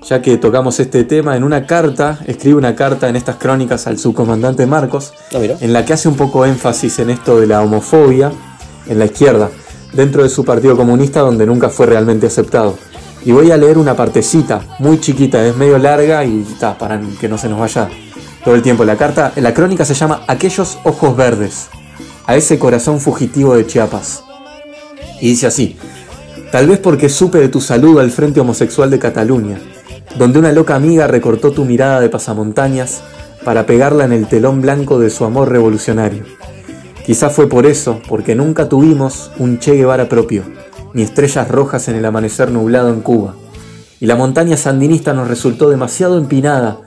ya 0.09 0.21
que 0.21 0.37
tocamos 0.37 0.79
este 0.81 1.05
tema, 1.05 1.37
en 1.37 1.43
una 1.45 1.67
carta, 1.67 2.19
escribe 2.27 2.57
una 2.57 2.75
carta 2.77 3.09
en 3.09 3.17
estas 3.17 3.37
crónicas 3.37 3.87
al 3.87 3.99
subcomandante 3.99 4.67
Marcos, 4.67 5.13
Ah, 5.35 5.39
en 5.61 5.73
la 5.73 5.85
que 5.85 5.95
hace 5.95 6.09
un 6.09 6.17
poco 6.17 6.45
énfasis 6.45 6.99
en 6.99 7.11
esto 7.11 7.41
de 7.41 7.47
la 7.47 7.63
homofobia 7.63 8.31
en 8.87 8.99
la 8.99 9.07
izquierda, 9.07 9.49
dentro 9.95 10.23
de 10.23 10.29
su 10.29 10.45
partido 10.45 10.77
comunista 10.77 11.21
donde 11.21 11.47
nunca 11.47 11.71
fue 11.71 11.87
realmente 11.87 12.27
aceptado. 12.27 12.77
Y 13.25 13.33
voy 13.33 13.51
a 13.51 13.57
leer 13.57 13.79
una 13.79 13.97
partecita, 13.97 14.61
muy 14.81 15.01
chiquita, 15.01 15.43
es 15.47 15.57
medio 15.57 15.79
larga 15.79 16.23
y 16.27 16.43
está, 16.43 16.77
para 16.77 17.01
que 17.19 17.27
no 17.27 17.39
se 17.39 17.49
nos 17.49 17.59
vaya 17.59 17.89
todo 18.45 18.55
el 18.55 18.63
tiempo. 18.63 18.85
La 18.85 18.97
carta, 18.97 19.33
la 19.37 19.55
crónica 19.55 19.85
se 19.85 19.95
llama 19.95 20.23
Aquellos 20.29 20.79
ojos 20.85 21.17
verdes, 21.17 21.69
a 22.27 22.37
ese 22.37 22.59
corazón 22.59 23.01
fugitivo 23.01 23.57
de 23.57 23.67
Chiapas. 23.67 24.23
Y 25.21 25.31
dice 25.31 25.47
así, 25.47 25.77
tal 26.53 26.69
vez 26.69 26.79
porque 26.79 27.09
supe 27.09 27.39
de 27.39 27.49
tu 27.49 27.61
saludo 27.61 28.01
al 28.01 28.11
Frente 28.11 28.41
Homosexual 28.41 28.91
de 28.91 28.99
Cataluña, 28.99 29.59
donde 30.19 30.39
una 30.39 30.53
loca 30.53 30.75
amiga 30.75 31.07
recortó 31.07 31.53
tu 31.53 31.65
mirada 31.65 32.01
de 32.01 32.11
pasamontañas 32.11 33.03
para 33.45 33.67
pegarla 33.67 34.05
en 34.05 34.13
el 34.13 34.27
telón 34.27 34.61
blanco 34.61 34.99
de 34.99 35.11
su 35.11 35.25
amor 35.25 35.51
revolucionario. 35.51 36.25
Quizá 37.05 37.29
fue 37.31 37.49
por 37.49 37.67
eso, 37.67 38.01
porque 38.09 38.35
nunca 38.35 38.69
tuvimos 38.69 39.31
un 39.39 39.59
Che 39.59 39.75
Guevara 39.75 40.09
propio, 40.09 40.45
ni 40.95 41.03
estrellas 41.03 41.49
rojas 41.49 41.89
en 41.89 41.97
el 41.97 42.05
amanecer 42.05 42.51
nublado 42.51 42.89
en 42.89 43.01
Cuba. 43.01 43.35
Y 44.01 44.07
la 44.07 44.17
montaña 44.17 44.57
sandinista 44.57 45.13
nos 45.13 45.29
resultó 45.29 45.69
demasiado 45.69 46.17
empinada 46.19 46.84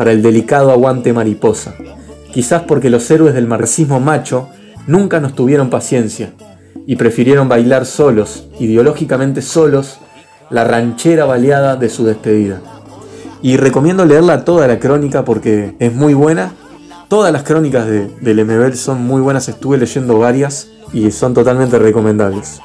para 0.00 0.12
el 0.12 0.22
delicado 0.22 0.70
aguante 0.70 1.12
mariposa. 1.12 1.74
Quizás 2.32 2.62
porque 2.62 2.88
los 2.88 3.10
héroes 3.10 3.34
del 3.34 3.46
marxismo 3.46 4.00
macho 4.00 4.48
nunca 4.86 5.20
nos 5.20 5.34
tuvieron 5.34 5.68
paciencia 5.68 6.32
y 6.86 6.96
prefirieron 6.96 7.50
bailar 7.50 7.84
solos, 7.84 8.48
ideológicamente 8.58 9.42
solos, 9.42 9.98
la 10.48 10.64
ranchera 10.64 11.26
baleada 11.26 11.76
de 11.76 11.90
su 11.90 12.06
despedida. 12.06 12.62
Y 13.42 13.58
recomiendo 13.58 14.06
leerla 14.06 14.46
toda 14.46 14.66
la 14.66 14.78
crónica 14.78 15.22
porque 15.22 15.76
es 15.78 15.92
muy 15.92 16.14
buena. 16.14 16.54
Todas 17.08 17.30
las 17.30 17.42
crónicas 17.42 17.86
de, 17.86 18.08
del 18.22 18.46
MBL 18.46 18.76
son 18.76 19.02
muy 19.02 19.20
buenas, 19.20 19.50
estuve 19.50 19.76
leyendo 19.76 20.18
varias 20.18 20.68
y 20.94 21.10
son 21.10 21.34
totalmente 21.34 21.78
recomendables. 21.78 22.62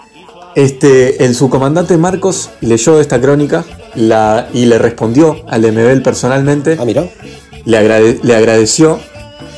Este, 0.56 1.26
el 1.26 1.36
subcomandante 1.36 1.98
Marcos 1.98 2.50
leyó 2.62 3.00
esta 3.02 3.20
crónica 3.20 3.66
la, 3.96 4.48
y 4.54 4.66
le 4.66 4.78
respondió 4.78 5.38
al 5.48 5.62
MBL 5.72 6.02
personalmente 6.02 6.78
Ah, 6.80 6.86
mira. 6.86 7.06
le, 7.66 7.78
agrade- 7.78 8.20
le 8.24 8.36
agradeció, 8.36 9.00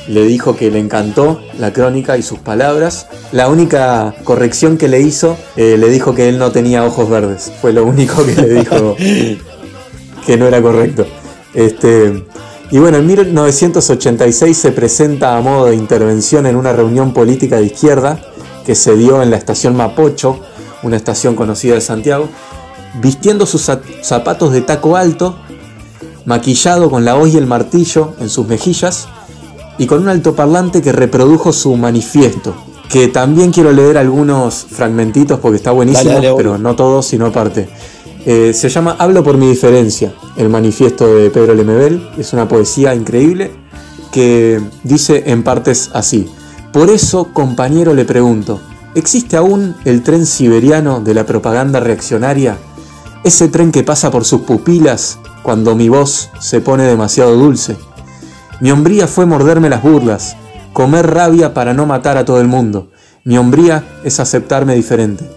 le 0.08 0.24
dijo 0.24 0.56
que 0.56 0.70
le 0.72 0.80
encantó 0.80 1.40
la 1.58 1.72
crónica 1.72 2.16
y 2.18 2.22
sus 2.22 2.40
palabras. 2.40 3.06
La 3.30 3.48
única 3.48 4.14
corrección 4.24 4.76
que 4.76 4.88
le 4.88 5.00
hizo, 5.00 5.36
eh, 5.56 5.76
le 5.78 5.88
dijo 5.88 6.14
que 6.14 6.28
él 6.28 6.38
no 6.38 6.50
tenía 6.50 6.84
ojos 6.84 7.08
verdes. 7.08 7.52
Fue 7.60 7.72
lo 7.72 7.84
único 7.84 8.24
que 8.26 8.34
le 8.34 8.48
dijo 8.48 8.96
que 10.26 10.36
no 10.36 10.46
era 10.46 10.60
correcto. 10.60 11.06
Este, 11.54 12.24
y 12.72 12.78
bueno, 12.78 12.98
en 12.98 13.06
1986 13.06 14.56
se 14.56 14.72
presenta 14.72 15.36
a 15.36 15.40
modo 15.40 15.66
de 15.66 15.76
intervención 15.76 16.46
en 16.46 16.56
una 16.56 16.72
reunión 16.72 17.12
política 17.12 17.56
de 17.56 17.66
izquierda 17.66 18.18
que 18.66 18.74
se 18.74 18.96
dio 18.96 19.22
en 19.22 19.30
la 19.30 19.36
estación 19.36 19.76
Mapocho, 19.76 20.40
una 20.82 20.96
estación 20.96 21.34
conocida 21.34 21.74
de 21.74 21.80
Santiago, 21.80 22.28
vistiendo 23.00 23.46
sus 23.46 23.62
za- 23.68 23.80
zapatos 24.02 24.52
de 24.52 24.60
taco 24.62 24.96
alto 24.96 25.36
maquillado 26.24 26.90
con 26.90 27.04
la 27.04 27.16
hoz 27.16 27.32
y 27.32 27.36
el 27.38 27.46
martillo 27.46 28.14
en 28.20 28.28
sus 28.28 28.46
mejillas 28.46 29.08
y 29.78 29.86
con 29.86 30.00
un 30.02 30.08
altoparlante 30.08 30.82
que 30.82 30.92
reprodujo 30.92 31.52
su 31.52 31.76
manifiesto, 31.76 32.54
que 32.88 33.08
también 33.08 33.50
quiero 33.52 33.72
leer 33.72 33.96
algunos 33.98 34.66
fragmentitos 34.70 35.38
porque 35.40 35.56
está 35.56 35.70
buenísimo, 35.70 36.10
Dale, 36.14 36.26
dale, 36.26 36.36
pero 36.36 36.58
no 36.58 36.74
todos, 36.76 37.06
sino 37.06 37.30
parte. 37.32 37.68
Eh, 38.26 38.52
se 38.52 38.68
llama 38.68 38.96
Hablo 38.98 39.22
por 39.22 39.36
mi 39.36 39.48
diferencia, 39.48 40.12
el 40.36 40.48
manifiesto 40.48 41.06
de 41.14 41.30
Pedro 41.30 41.54
Lemebel, 41.54 42.06
es 42.18 42.32
una 42.32 42.46
poesía 42.48 42.94
increíble 42.94 43.52
que 44.12 44.60
dice 44.82 45.22
en 45.26 45.42
partes 45.44 45.90
así. 45.94 46.28
Por 46.72 46.90
eso, 46.90 47.28
compañero, 47.32 47.94
le 47.94 48.04
pregunto, 48.04 48.60
¿existe 48.94 49.36
aún 49.36 49.76
el 49.84 50.02
tren 50.02 50.26
siberiano 50.26 51.00
de 51.00 51.14
la 51.14 51.26
propaganda 51.26 51.80
reaccionaria? 51.80 52.56
Ese 53.24 53.48
tren 53.48 53.72
que 53.72 53.82
pasa 53.82 54.10
por 54.10 54.24
sus 54.24 54.42
pupilas 54.42 55.18
cuando 55.42 55.74
mi 55.74 55.88
voz 55.88 56.30
se 56.40 56.60
pone 56.60 56.84
demasiado 56.84 57.34
dulce. 57.34 57.76
Mi 58.60 58.70
hombría 58.70 59.06
fue 59.06 59.26
morderme 59.26 59.68
las 59.68 59.82
burlas, 59.82 60.36
comer 60.72 61.06
rabia 61.06 61.54
para 61.54 61.74
no 61.74 61.86
matar 61.86 62.16
a 62.16 62.24
todo 62.24 62.40
el 62.40 62.48
mundo. 62.48 62.90
Mi 63.24 63.38
hombría 63.38 63.84
es 64.04 64.20
aceptarme 64.20 64.74
diferente. 64.74 65.28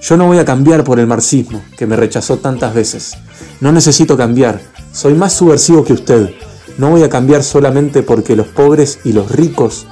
Yo 0.00 0.16
no 0.16 0.26
voy 0.26 0.38
a 0.38 0.44
cambiar 0.44 0.84
por 0.84 1.00
el 1.00 1.06
marxismo, 1.06 1.62
que 1.76 1.86
me 1.86 1.96
rechazó 1.96 2.36
tantas 2.38 2.74
veces. 2.74 3.16
No 3.60 3.72
necesito 3.72 4.16
cambiar, 4.16 4.60
soy 4.92 5.14
más 5.14 5.32
subversivo 5.32 5.84
que 5.84 5.94
usted. 5.94 6.30
No 6.78 6.90
voy 6.90 7.02
a 7.02 7.08
cambiar 7.08 7.42
solamente 7.42 8.02
porque 8.02 8.36
los 8.36 8.46
pobres 8.46 9.00
y 9.04 9.12
los 9.12 9.30
ricos 9.30 9.86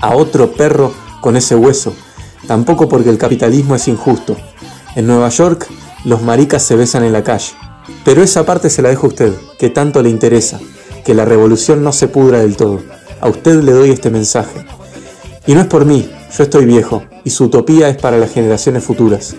a 0.00 0.14
otro 0.14 0.52
perro 0.52 0.92
con 1.26 1.36
ese 1.36 1.56
hueso. 1.56 1.92
Tampoco 2.46 2.88
porque 2.88 3.10
el 3.10 3.18
capitalismo 3.18 3.74
es 3.74 3.88
injusto. 3.88 4.36
En 4.94 5.08
Nueva 5.08 5.28
York, 5.30 5.66
los 6.04 6.22
maricas 6.22 6.62
se 6.62 6.76
besan 6.76 7.02
en 7.02 7.12
la 7.12 7.24
calle. 7.24 7.52
Pero 8.04 8.22
esa 8.22 8.46
parte 8.46 8.70
se 8.70 8.80
la 8.80 8.90
dejo 8.90 9.06
a 9.06 9.08
usted, 9.08 9.34
que 9.58 9.68
tanto 9.68 10.04
le 10.04 10.08
interesa, 10.08 10.60
que 11.04 11.14
la 11.14 11.24
revolución 11.24 11.82
no 11.82 11.90
se 11.90 12.06
pudra 12.06 12.38
del 12.38 12.56
todo. 12.56 12.80
A 13.20 13.28
usted 13.28 13.60
le 13.64 13.72
doy 13.72 13.90
este 13.90 14.08
mensaje. 14.08 14.64
Y 15.48 15.54
no 15.54 15.62
es 15.62 15.66
por 15.66 15.84
mí, 15.84 16.08
yo 16.38 16.44
estoy 16.44 16.64
viejo, 16.64 17.02
y 17.24 17.30
su 17.30 17.46
utopía 17.46 17.88
es 17.88 17.96
para 17.96 18.18
las 18.18 18.32
generaciones 18.32 18.84
futuras. 18.84 19.34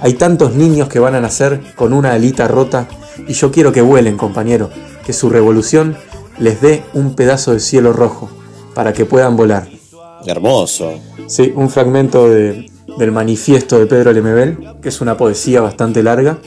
Hay 0.00 0.14
tantos 0.14 0.54
niños 0.54 0.88
que 0.88 0.98
van 0.98 1.14
a 1.14 1.20
nacer 1.20 1.60
con 1.76 1.92
una 1.92 2.14
alita 2.14 2.48
rota, 2.48 2.88
y 3.26 3.34
yo 3.34 3.52
quiero 3.52 3.70
que 3.70 3.82
vuelen, 3.82 4.16
compañero, 4.16 4.70
que 5.04 5.12
su 5.12 5.28
revolución 5.28 5.94
les 6.38 6.62
dé 6.62 6.84
un 6.94 7.14
pedazo 7.14 7.52
de 7.52 7.60
cielo 7.60 7.92
rojo, 7.92 8.30
para 8.72 8.94
que 8.94 9.04
puedan 9.04 9.36
volar. 9.36 9.77
Hermoso. 10.26 10.92
Sí, 11.26 11.52
un 11.54 11.70
fragmento 11.70 12.28
de- 12.28 12.70
del 12.98 13.12
manifiesto 13.12 13.78
de 13.78 13.86
Pedro 13.86 14.12
Lemebel, 14.12 14.58
que 14.82 14.88
es 14.88 15.00
una 15.00 15.16
poesía 15.16 15.60
bastante 15.60 16.02
larga. 16.02 16.38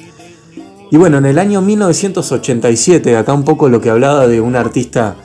Y 0.91 0.97
bueno, 0.97 1.17
en 1.19 1.25
el 1.25 1.39
año 1.39 1.61
1987, 1.61 3.15
acá 3.15 3.33
un 3.33 3.43
poco 3.45 3.69
lo 3.69 3.79
que 3.79 3.89
hablaba 3.89 4.27
de 4.27 4.41
un 4.41 4.55
artista 4.57 5.15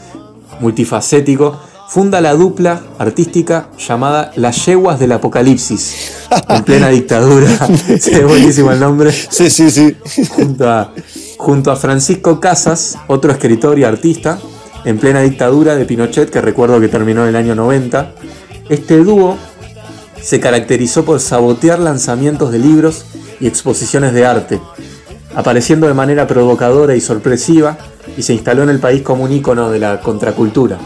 multifacético, 0.61 1.59
funda 1.89 2.21
la 2.21 2.35
dupla 2.35 2.81
artística 2.99 3.69
llamada 3.79 4.31
Las 4.37 4.65
Yeguas 4.67 4.99
del 5.01 5.13
Apocalipsis, 5.13 6.13
en 6.49 6.63
plena 6.65 6.89
dictadura. 6.89 7.49
Sí, 8.01 8.11
es 8.13 8.25
buenísimo 8.25 8.73
el 8.73 8.81
nombre 8.81 9.11
Sí, 9.13 9.51
sí, 9.51 9.71
sí. 9.71 9.97
junto 10.31 10.69
a, 10.71 10.93
junto 11.39 11.71
a 11.73 11.77
Francisco 11.77 12.39
Casas, 12.41 12.97
otro 13.09 13.33
escritor 13.33 13.79
y 13.79 13.85
artista, 13.85 14.39
en 14.85 14.99
plena 14.99 15.21
dictadura 15.23 15.75
de 15.75 15.85
Pinochet, 15.85 16.31
que 16.31 16.41
recuerdo 16.41 16.81
que 16.81 16.89
terminó 16.89 17.23
en 17.23 17.31
el 17.31 17.37
año 17.37 17.55
90. 17.57 18.13
Este 18.69 18.99
dúo 18.99 19.37
se 20.21 20.41
caracterizó 20.41 21.05
por 21.05 21.21
sabotear 21.21 21.79
lanzamientos 21.79 22.51
de 22.51 22.59
libros 22.59 23.05
y 23.39 23.47
exposiciones 23.47 24.13
de 24.13 24.27
arte, 24.27 24.61
apareciendo 25.35 25.87
de 25.87 25.95
manera 25.95 26.27
provocadora 26.27 26.97
y 26.97 27.01
sorpresiva, 27.01 27.79
y 28.17 28.23
se 28.23 28.33
instaló 28.33 28.63
en 28.65 28.71
el 28.71 28.81
país 28.81 29.03
como 29.03 29.25
un 29.25 29.33
ícono 29.33 29.71
de 29.71 29.79
la 29.79 30.01
contracultura. 30.01 30.79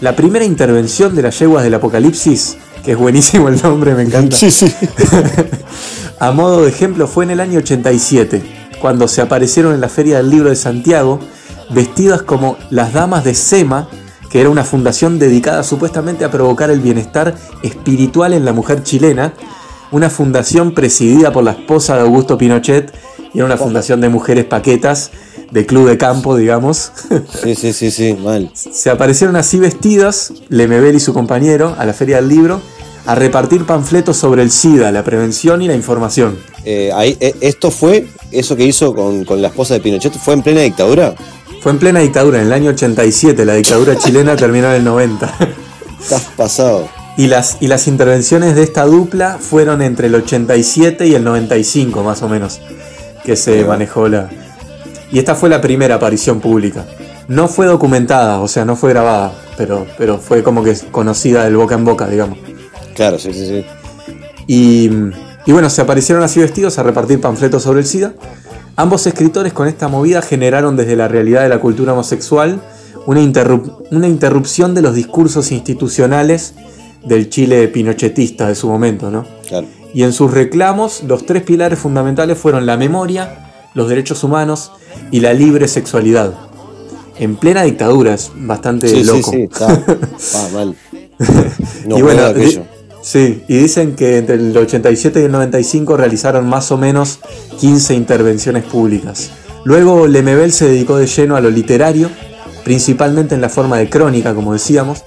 La 0.00 0.16
primera 0.16 0.44
intervención 0.44 1.14
de 1.14 1.22
las 1.22 1.38
yeguas 1.38 1.62
del 1.64 1.74
apocalipsis, 1.74 2.56
que 2.84 2.92
es 2.92 2.98
buenísimo 2.98 3.48
el 3.48 3.62
nombre, 3.62 3.94
me 3.94 4.02
encanta. 4.02 4.36
Sí, 4.36 4.50
sí. 4.50 4.72
A 6.18 6.32
modo 6.32 6.62
de 6.62 6.70
ejemplo 6.70 7.06
fue 7.06 7.24
en 7.24 7.30
el 7.30 7.40
año 7.40 7.58
87, 7.58 8.42
cuando 8.80 9.06
se 9.06 9.20
aparecieron 9.22 9.74
en 9.74 9.80
la 9.80 9.88
Feria 9.88 10.16
del 10.16 10.30
Libro 10.30 10.48
de 10.48 10.56
Santiago, 10.56 11.20
vestidas 11.70 12.22
como 12.22 12.56
las 12.70 12.92
Damas 12.92 13.24
de 13.24 13.34
Sema, 13.34 13.88
que 14.30 14.40
era 14.40 14.50
una 14.50 14.64
fundación 14.64 15.18
dedicada 15.18 15.62
supuestamente 15.62 16.24
a 16.24 16.30
provocar 16.30 16.70
el 16.70 16.80
bienestar 16.80 17.34
espiritual 17.62 18.32
en 18.32 18.44
la 18.44 18.52
mujer 18.52 18.82
chilena, 18.82 19.34
una 19.92 20.10
fundación 20.10 20.72
presidida 20.72 21.32
por 21.32 21.44
la 21.44 21.52
esposa 21.52 21.96
de 21.96 22.02
Augusto 22.02 22.36
Pinochet 22.36 22.92
y 23.32 23.38
era 23.38 23.46
una 23.46 23.56
fundación 23.56 24.00
de 24.00 24.08
mujeres 24.08 24.44
paquetas, 24.44 25.10
de 25.50 25.66
club 25.66 25.88
de 25.88 25.98
campo, 25.98 26.36
digamos. 26.36 26.92
Sí, 27.42 27.54
sí, 27.54 27.72
sí, 27.72 27.90
sí, 27.90 28.14
mal. 28.14 28.50
Se 28.54 28.90
aparecieron 28.90 29.36
así 29.36 29.58
vestidas, 29.58 30.32
Lemebel 30.48 30.96
y 30.96 31.00
su 31.00 31.12
compañero, 31.12 31.74
a 31.78 31.84
la 31.84 31.92
Feria 31.92 32.16
del 32.16 32.28
Libro, 32.28 32.60
a 33.06 33.14
repartir 33.14 33.64
panfletos 33.64 34.16
sobre 34.16 34.42
el 34.42 34.50
SIDA, 34.50 34.90
la 34.90 35.04
prevención 35.04 35.62
y 35.62 35.68
la 35.68 35.74
información. 35.74 36.36
Eh, 36.64 36.90
ahí, 36.94 37.16
eh, 37.20 37.34
¿Esto 37.40 37.70
fue, 37.70 38.08
eso 38.32 38.56
que 38.56 38.64
hizo 38.64 38.94
con, 38.94 39.24
con 39.24 39.40
la 39.40 39.48
esposa 39.48 39.74
de 39.74 39.80
Pinochet, 39.80 40.12
fue 40.14 40.34
en 40.34 40.42
plena 40.42 40.62
dictadura? 40.62 41.14
Fue 41.66 41.72
en 41.72 41.80
plena 41.80 41.98
dictadura, 41.98 42.40
en 42.40 42.46
el 42.46 42.52
año 42.52 42.70
87, 42.70 43.44
la 43.44 43.54
dictadura 43.54 43.96
chilena 43.96 44.36
terminó 44.36 44.68
en 44.68 44.74
el 44.74 44.84
90. 44.84 45.34
Estás 46.00 46.28
pasado. 46.36 46.88
Y 47.16 47.26
las, 47.26 47.56
y 47.58 47.66
las 47.66 47.88
intervenciones 47.88 48.54
de 48.54 48.62
esta 48.62 48.84
dupla 48.84 49.38
fueron 49.40 49.82
entre 49.82 50.06
el 50.06 50.14
87 50.14 51.08
y 51.08 51.16
el 51.16 51.24
95 51.24 52.04
más 52.04 52.22
o 52.22 52.28
menos, 52.28 52.60
que 53.24 53.34
se 53.34 53.64
manejó 53.64 54.06
la... 54.06 54.30
Y 55.10 55.18
esta 55.18 55.34
fue 55.34 55.48
la 55.48 55.60
primera 55.60 55.96
aparición 55.96 56.38
pública. 56.38 56.86
No 57.26 57.48
fue 57.48 57.66
documentada, 57.66 58.38
o 58.38 58.46
sea, 58.46 58.64
no 58.64 58.76
fue 58.76 58.90
grabada, 58.90 59.32
pero, 59.56 59.88
pero 59.98 60.18
fue 60.18 60.44
como 60.44 60.62
que 60.62 60.72
conocida 60.92 61.42
del 61.42 61.56
boca 61.56 61.74
en 61.74 61.84
boca, 61.84 62.06
digamos. 62.06 62.38
Claro, 62.94 63.18
sí, 63.18 63.32
sí, 63.32 63.44
sí. 63.44 63.66
Y, 64.46 64.88
y 65.46 65.50
bueno, 65.50 65.68
se 65.68 65.82
aparecieron 65.82 66.22
así 66.22 66.38
vestidos 66.38 66.78
a 66.78 66.84
repartir 66.84 67.20
panfletos 67.20 67.64
sobre 67.64 67.80
el 67.80 67.86
SIDA. 67.86 68.12
Ambos 68.76 69.06
escritores 69.06 69.52
con 69.54 69.68
esta 69.68 69.88
movida 69.88 70.20
generaron 70.22 70.76
desde 70.76 70.96
la 70.96 71.08
realidad 71.08 71.42
de 71.42 71.48
la 71.48 71.60
cultura 71.60 71.94
homosexual 71.94 72.60
una, 73.06 73.20
una 73.90 74.06
interrupción 74.06 74.74
de 74.74 74.82
los 74.82 74.94
discursos 74.94 75.50
institucionales 75.50 76.54
del 77.04 77.30
Chile 77.30 77.68
pinochetista 77.68 78.48
de 78.48 78.54
su 78.54 78.68
momento, 78.68 79.10
¿no? 79.10 79.24
Claro. 79.48 79.66
Y 79.94 80.02
en 80.02 80.12
sus 80.12 80.30
reclamos, 80.30 81.02
los 81.04 81.24
tres 81.24 81.42
pilares 81.42 81.78
fundamentales 81.78 82.36
fueron 82.36 82.66
la 82.66 82.76
memoria, 82.76 83.52
los 83.72 83.88
derechos 83.88 84.22
humanos 84.24 84.72
y 85.10 85.20
la 85.20 85.32
libre 85.32 85.68
sexualidad. 85.68 86.34
En 87.18 87.36
plena 87.36 87.62
dictadura, 87.62 88.12
es 88.12 88.30
bastante 88.34 88.88
Sí, 88.88 88.96
sí, 88.96 89.04
loco. 89.04 89.30
sí, 89.30 89.42
está, 89.42 89.72
está 90.18 90.48
mal. 90.52 90.76
No 91.86 91.96
y 91.96 92.02
bueno, 92.02 92.26
aquello. 92.26 92.64
Sí, 93.06 93.44
y 93.46 93.56
dicen 93.58 93.94
que 93.94 94.18
entre 94.18 94.34
el 94.34 94.56
87 94.56 95.20
y 95.20 95.24
el 95.24 95.32
95 95.32 95.96
realizaron 95.96 96.48
más 96.48 96.72
o 96.72 96.76
menos 96.76 97.20
15 97.60 97.94
intervenciones 97.94 98.64
públicas. 98.64 99.30
Luego 99.64 100.08
Lemebel 100.08 100.52
se 100.52 100.66
dedicó 100.66 100.96
de 100.96 101.06
lleno 101.06 101.36
a 101.36 101.40
lo 101.40 101.50
literario, 101.50 102.10
principalmente 102.64 103.36
en 103.36 103.40
la 103.40 103.48
forma 103.48 103.78
de 103.78 103.88
crónica, 103.88 104.34
como 104.34 104.52
decíamos. 104.52 105.04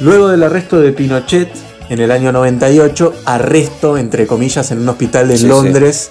Luego 0.00 0.28
del 0.28 0.44
arresto 0.44 0.80
de 0.80 0.92
Pinochet 0.92 1.48
en 1.88 2.00
el 2.00 2.10
año 2.12 2.30
98, 2.32 3.14
arresto 3.24 3.98
entre 3.98 4.26
comillas 4.26 4.70
en 4.70 4.78
un 4.78 4.88
hospital 4.88 5.26
de 5.28 5.36
Sí, 5.36 5.42
sí. 5.42 5.48
Londres 5.48 6.10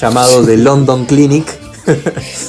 llamado 0.00 0.44
The 0.44 0.56
London 0.56 1.04
Clinic. 1.06 1.46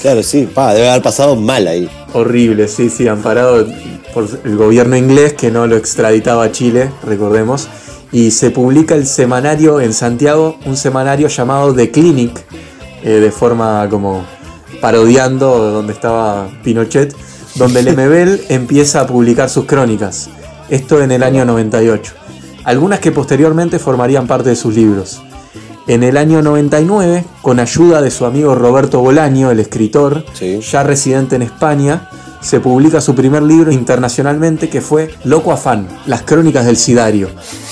Claro, 0.02 0.22
sí, 0.24 0.48
pa, 0.54 0.74
debe 0.74 0.90
haber 0.90 1.02
pasado 1.02 1.36
mal 1.36 1.68
ahí. 1.68 1.90
Horrible, 2.14 2.68
sí, 2.68 2.90
sí, 2.90 3.08
amparado 3.08 3.66
por 4.14 4.28
el 4.44 4.58
gobierno 4.58 4.96
inglés 4.98 5.34
que 5.34 5.50
no 5.52 5.68
lo 5.68 5.78
extraditaba 5.78 6.44
a 6.46 6.52
Chile, 6.52 6.92
recordemos. 7.04 7.68
Y 8.12 8.32
se 8.32 8.52
publica 8.52 8.96
el 8.96 9.08
semanario 9.08 9.80
en 9.80 9.94
Santiago, 9.94 10.58
un 10.66 10.76
semanario 10.76 11.28
llamado 11.30 11.74
The 11.74 11.92
Clinic, 11.92 12.44
eh, 13.04 13.10
de 13.10 13.32
forma 13.32 13.88
como 13.90 14.26
parodiando 14.82 15.72
donde 15.72 15.94
estaba 15.94 16.50
Pinochet, 16.64 17.16
donde 17.56 17.84
Lemebel 17.84 18.42
empieza 18.50 19.02
a 19.02 19.08
publicar 19.08 19.50
sus 19.50 19.66
crónicas. 19.66 20.30
Esto 20.70 21.02
en 21.02 21.12
el 21.12 21.24
año 21.24 21.46
98. 21.46 22.14
Algunas 22.64 23.00
que 23.00 23.12
posteriormente 23.12 23.80
formarían 23.80 24.28
parte 24.28 24.50
de 24.50 24.56
sus 24.56 24.76
libros. 24.76 25.22
En 25.88 26.04
el 26.04 26.16
año 26.16 26.42
99, 26.42 27.26
con 27.42 27.60
ayuda 27.60 28.02
de 28.02 28.12
su 28.12 28.26
amigo 28.26 28.56
Roberto 28.56 29.00
Bolaño, 29.00 29.52
el 29.52 29.60
escritor, 29.60 30.24
Sí. 30.34 30.60
ya 30.62 30.84
residente 30.84 31.36
en 31.36 31.42
España, 31.42 32.10
se 32.42 32.60
publica 32.60 33.00
su 33.02 33.14
primer 33.16 33.44
libro 33.44 33.72
internacionalmente 33.72 34.70
que 34.70 34.82
fue 34.82 35.10
Loco 35.24 35.52
Afán, 35.52 35.88
las 36.08 36.24
crónicas 36.24 36.66
del 36.66 36.76
Sidario. 36.78 37.30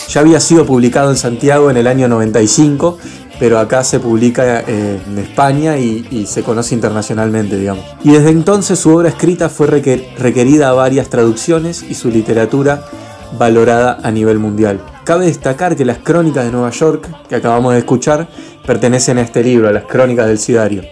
Ya 0.10 0.22
había 0.22 0.40
sido 0.40 0.66
publicado 0.66 1.10
en 1.10 1.18
Santiago 1.18 1.70
en 1.72 1.78
el 1.78 1.88
año 1.88 2.08
95, 2.08 2.98
pero 3.40 3.58
acá 3.58 3.84
se 3.84 4.00
publica 4.00 4.62
eh, 4.62 5.00
en 5.08 5.18
España 5.18 5.78
y, 5.78 6.06
y 6.12 6.26
se 6.26 6.44
conoce 6.44 6.76
internacionalmente, 6.76 7.58
digamos. 7.58 7.84
Y 8.04 8.12
desde 8.12 8.30
entonces 8.30 8.78
su 8.80 8.96
obra 8.96 9.10
escrita 9.10 9.50
fue 9.50 9.68
requer- 9.68 10.16
requerida 10.18 10.70
a 10.70 10.74
varias 10.74 11.10
traducciones 11.10 11.84
y 11.90 11.96
su 11.96 12.10
literatura 12.10 12.84
valorada 13.38 13.98
a 14.04 14.12
nivel 14.12 14.40
mundial. 14.40 14.82
Cabe 15.04 15.26
destacar 15.26 15.76
que 15.76 15.86
las 15.86 16.00
crónicas 16.00 16.46
de 16.46 16.52
Nueva 16.52 16.70
York, 16.72 17.08
que 17.28 17.36
acabamos 17.36 17.74
de 17.74 17.80
escuchar, 17.80 18.28
pertenecen 18.68 19.18
a 19.18 19.22
este 19.22 19.44
libro, 19.44 19.70
a 19.70 19.72
las 19.72 19.86
crónicas 19.86 20.28
del 20.28 20.38
Sidario. 20.38 20.84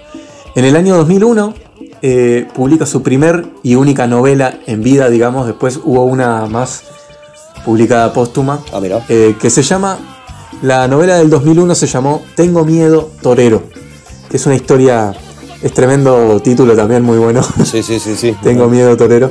En 0.56 0.66
el 0.66 0.76
año 0.76 0.96
2001 0.98 1.54
eh, 2.02 2.48
publica 2.56 2.86
su 2.86 3.02
primer 3.04 3.46
y 3.64 3.76
única 3.76 4.08
novela 4.08 4.58
en 4.66 4.84
vida, 4.84 5.10
digamos, 5.10 5.48
después 5.48 5.80
hubo 5.84 6.04
una 6.06 6.46
más 6.48 6.84
publicada 7.66 8.14
póstuma, 8.14 8.60
Ah, 8.72 8.80
mira. 8.80 9.04
eh, 9.10 9.36
que 9.40 9.50
se 9.50 9.62
llama, 9.64 9.98
la 10.62 10.88
novela 10.88 11.18
del 11.18 11.30
2001 11.30 11.76
se 11.76 11.88
llamó 11.88 12.22
Tengo 12.36 12.64
miedo, 12.66 13.10
torero, 13.22 13.64
que 14.30 14.38
es 14.38 14.46
una 14.46 14.56
historia, 14.56 15.14
es 15.62 15.74
tremendo 15.74 16.40
título 16.42 16.76
también, 16.76 17.04
muy 17.04 17.18
bueno. 17.18 17.42
Sí, 17.66 17.84
sí, 17.84 18.00
sí, 18.00 18.16
sí. 18.16 18.36
Tengo 18.44 18.68
miedo, 18.68 18.96
torero. 18.96 19.30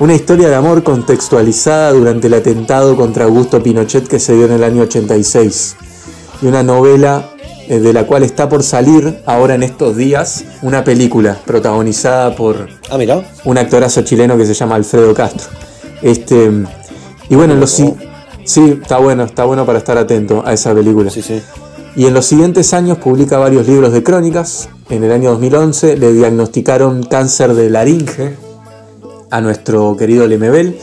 Una 0.00 0.14
historia 0.14 0.48
de 0.48 0.54
amor 0.54 0.82
contextualizada 0.84 1.92
durante 1.92 2.28
el 2.28 2.34
atentado 2.34 2.94
contra 2.96 3.24
Augusto 3.24 3.60
Pinochet 3.62 4.06
que 4.06 4.20
se 4.20 4.34
dio 4.34 4.44
en 4.46 4.52
el 4.52 4.62
año 4.62 4.82
86. 4.82 5.76
Y 6.40 6.46
una 6.46 6.62
novela 6.62 7.30
de 7.68 7.92
la 7.92 8.06
cual 8.06 8.22
está 8.22 8.48
por 8.48 8.62
salir 8.62 9.20
ahora 9.26 9.54
en 9.54 9.62
estos 9.62 9.96
días 9.96 10.44
una 10.62 10.84
película 10.84 11.38
protagonizada 11.44 12.34
por 12.34 12.68
Ah, 12.90 12.96
mira. 12.96 13.22
un 13.44 13.58
actorazo 13.58 14.02
chileno 14.02 14.36
que 14.36 14.46
se 14.46 14.54
llama 14.54 14.76
Alfredo 14.76 15.12
Castro. 15.14 15.48
Este, 16.02 16.50
y 17.28 17.34
bueno, 17.34 17.54
en 17.54 17.60
los, 17.60 17.70
sí, 17.70 17.94
está 18.82 18.98
bueno, 18.98 19.24
está 19.24 19.44
bueno 19.44 19.66
para 19.66 19.78
estar 19.78 19.98
atento 19.98 20.42
a 20.46 20.52
esa 20.52 20.74
película. 20.74 21.10
Sí, 21.10 21.22
sí. 21.22 21.42
Y 21.96 22.06
en 22.06 22.14
los 22.14 22.26
siguientes 22.26 22.72
años 22.74 22.98
publica 22.98 23.38
varios 23.38 23.66
libros 23.66 23.92
de 23.92 24.02
crónicas. 24.02 24.68
En 24.88 25.04
el 25.04 25.12
año 25.12 25.30
2011 25.30 25.96
le 25.96 26.12
diagnosticaron 26.12 27.02
cáncer 27.02 27.54
de 27.54 27.68
laringe 27.70 28.36
a 29.30 29.40
nuestro 29.40 29.96
querido 29.96 30.26
Lemebel. 30.26 30.78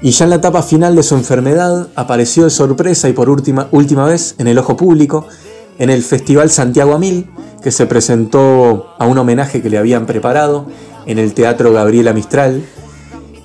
Y 0.00 0.10
ya 0.12 0.24
en 0.24 0.30
la 0.30 0.36
etapa 0.36 0.62
final 0.62 0.96
de 0.96 1.02
su 1.02 1.14
enfermedad 1.16 1.88
apareció 1.96 2.44
de 2.44 2.50
sorpresa 2.50 3.08
y 3.08 3.12
por 3.12 3.28
última, 3.28 3.68
última 3.72 4.06
vez 4.06 4.36
en 4.38 4.46
el 4.46 4.56
ojo 4.58 4.76
público 4.76 5.26
en 5.78 5.90
el 5.90 6.02
Festival 6.02 6.50
Santiago 6.50 6.94
a 6.94 6.98
Mil, 6.98 7.26
que 7.62 7.70
se 7.70 7.86
presentó 7.86 8.94
a 8.98 9.06
un 9.06 9.18
homenaje 9.18 9.62
que 9.62 9.70
le 9.70 9.78
habían 9.78 10.06
preparado 10.06 10.66
en 11.06 11.18
el 11.18 11.34
Teatro 11.34 11.72
Gabriela 11.72 12.12
Mistral. 12.12 12.62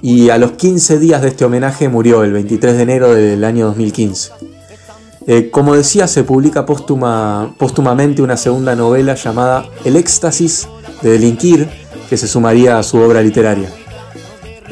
Y 0.02 0.30
a 0.30 0.38
los 0.38 0.52
15 0.54 1.00
días 1.00 1.22
de 1.22 1.30
este 1.30 1.46
homenaje 1.46 1.88
murió 1.88 2.24
el 2.24 2.34
23 2.34 2.76
de 2.76 2.82
enero 2.84 3.14
del 3.14 3.44
año 3.44 3.68
2015. 3.68 4.32
Eh, 5.26 5.50
como 5.50 5.74
decía, 5.76 6.08
se 6.08 6.24
publica 6.24 6.66
póstuma- 6.66 7.56
póstumamente 7.58 8.22
una 8.22 8.36
segunda 8.36 8.76
novela 8.76 9.16
llamada 9.16 9.66
El 9.86 9.96
éxtasis 9.96 10.68
de 11.02 11.12
delinquir, 11.12 11.70
que 12.10 12.18
se 12.18 12.28
sumaría 12.28 12.78
a 12.78 12.84
su 12.84 12.98
obra 12.98 13.22
literaria. 13.22 13.70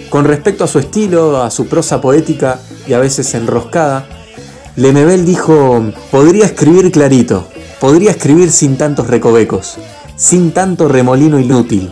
Con 0.10 0.26
respecto 0.26 0.65
a 0.65 0.67
su 0.67 0.80
estilo, 0.80 1.41
a 1.41 1.50
su 1.50 1.67
prosa 1.67 2.02
poética 2.02 2.60
y 2.86 2.91
a 2.91 3.00
veces 3.00 3.34
enroscada, 3.34 4.06
Lemebel 4.76 5.26
dijo, 5.26 5.82
podría 6.12 6.45
escribir 6.45 6.91
clarito, 6.91 7.47
podría 7.82 8.12
escribir 8.12 8.52
sin 8.52 8.78
tantos 8.78 9.08
recovecos, 9.08 9.78
sin 10.15 10.52
tanto 10.52 10.88
remolino 10.88 11.39
inútil, 11.39 11.89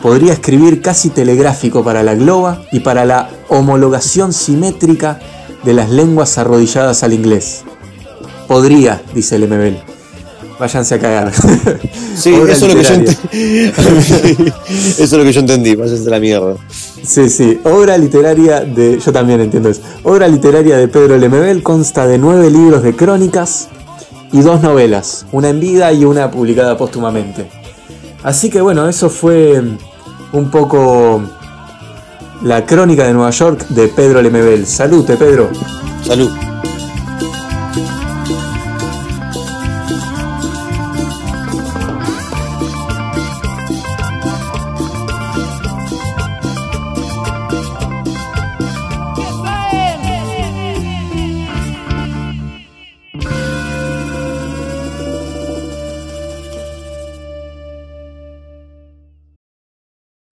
podría 0.00 0.32
escribir 0.32 0.80
casi 0.80 1.10
telegráfico 1.10 1.82
para 1.82 2.04
la 2.04 2.14
globa 2.14 2.62
y 2.70 2.80
para 2.80 3.04
la 3.04 3.28
homologación 3.48 4.32
simétrica 4.32 5.18
de 5.64 5.74
las 5.74 5.90
lenguas 5.90 6.38
arrodilladas 6.38 7.02
al 7.02 7.12
inglés. 7.12 7.64
Podría, 8.46 9.02
dice 9.12 9.36
Lemebel. 9.40 9.78
Váyanse 10.58 10.94
a 10.94 10.98
cagar. 11.00 11.32
Sí, 12.14 12.32
eso 12.32 12.68
es, 12.68 12.72
lo 12.72 12.76
que 12.76 12.84
yo 12.84 12.94
eso 14.70 15.02
es 15.02 15.12
lo 15.12 15.24
que 15.24 15.32
yo 15.32 15.40
entendí. 15.40 15.74
Váyanse 15.74 16.06
a 16.06 16.10
la 16.12 16.20
mierda. 16.20 16.54
Sí, 17.02 17.28
sí. 17.28 17.58
Obra 17.64 17.98
literaria 17.98 18.60
de. 18.60 19.00
Yo 19.04 19.12
también 19.12 19.40
entiendo 19.40 19.68
eso. 19.68 19.80
Obra 20.04 20.28
literaria 20.28 20.76
de 20.76 20.86
Pedro 20.86 21.18
Lemebel 21.18 21.64
consta 21.64 22.06
de 22.06 22.18
nueve 22.18 22.52
libros 22.52 22.84
de 22.84 22.94
crónicas 22.94 23.68
y 24.34 24.40
dos 24.40 24.60
novelas, 24.62 25.26
una 25.30 25.48
en 25.48 25.60
vida 25.60 25.92
y 25.92 26.04
una 26.04 26.28
publicada 26.28 26.76
póstumamente. 26.76 27.48
Así 28.24 28.50
que 28.50 28.60
bueno, 28.60 28.88
eso 28.88 29.08
fue 29.08 29.62
un 30.32 30.50
poco 30.50 31.22
la 32.42 32.66
crónica 32.66 33.04
de 33.06 33.12
Nueva 33.12 33.30
York 33.30 33.68
de 33.68 33.86
Pedro 33.86 34.20
Lemebel. 34.20 34.66
Salute, 34.66 35.16
Pedro. 35.16 35.50
Salud. 36.04 36.53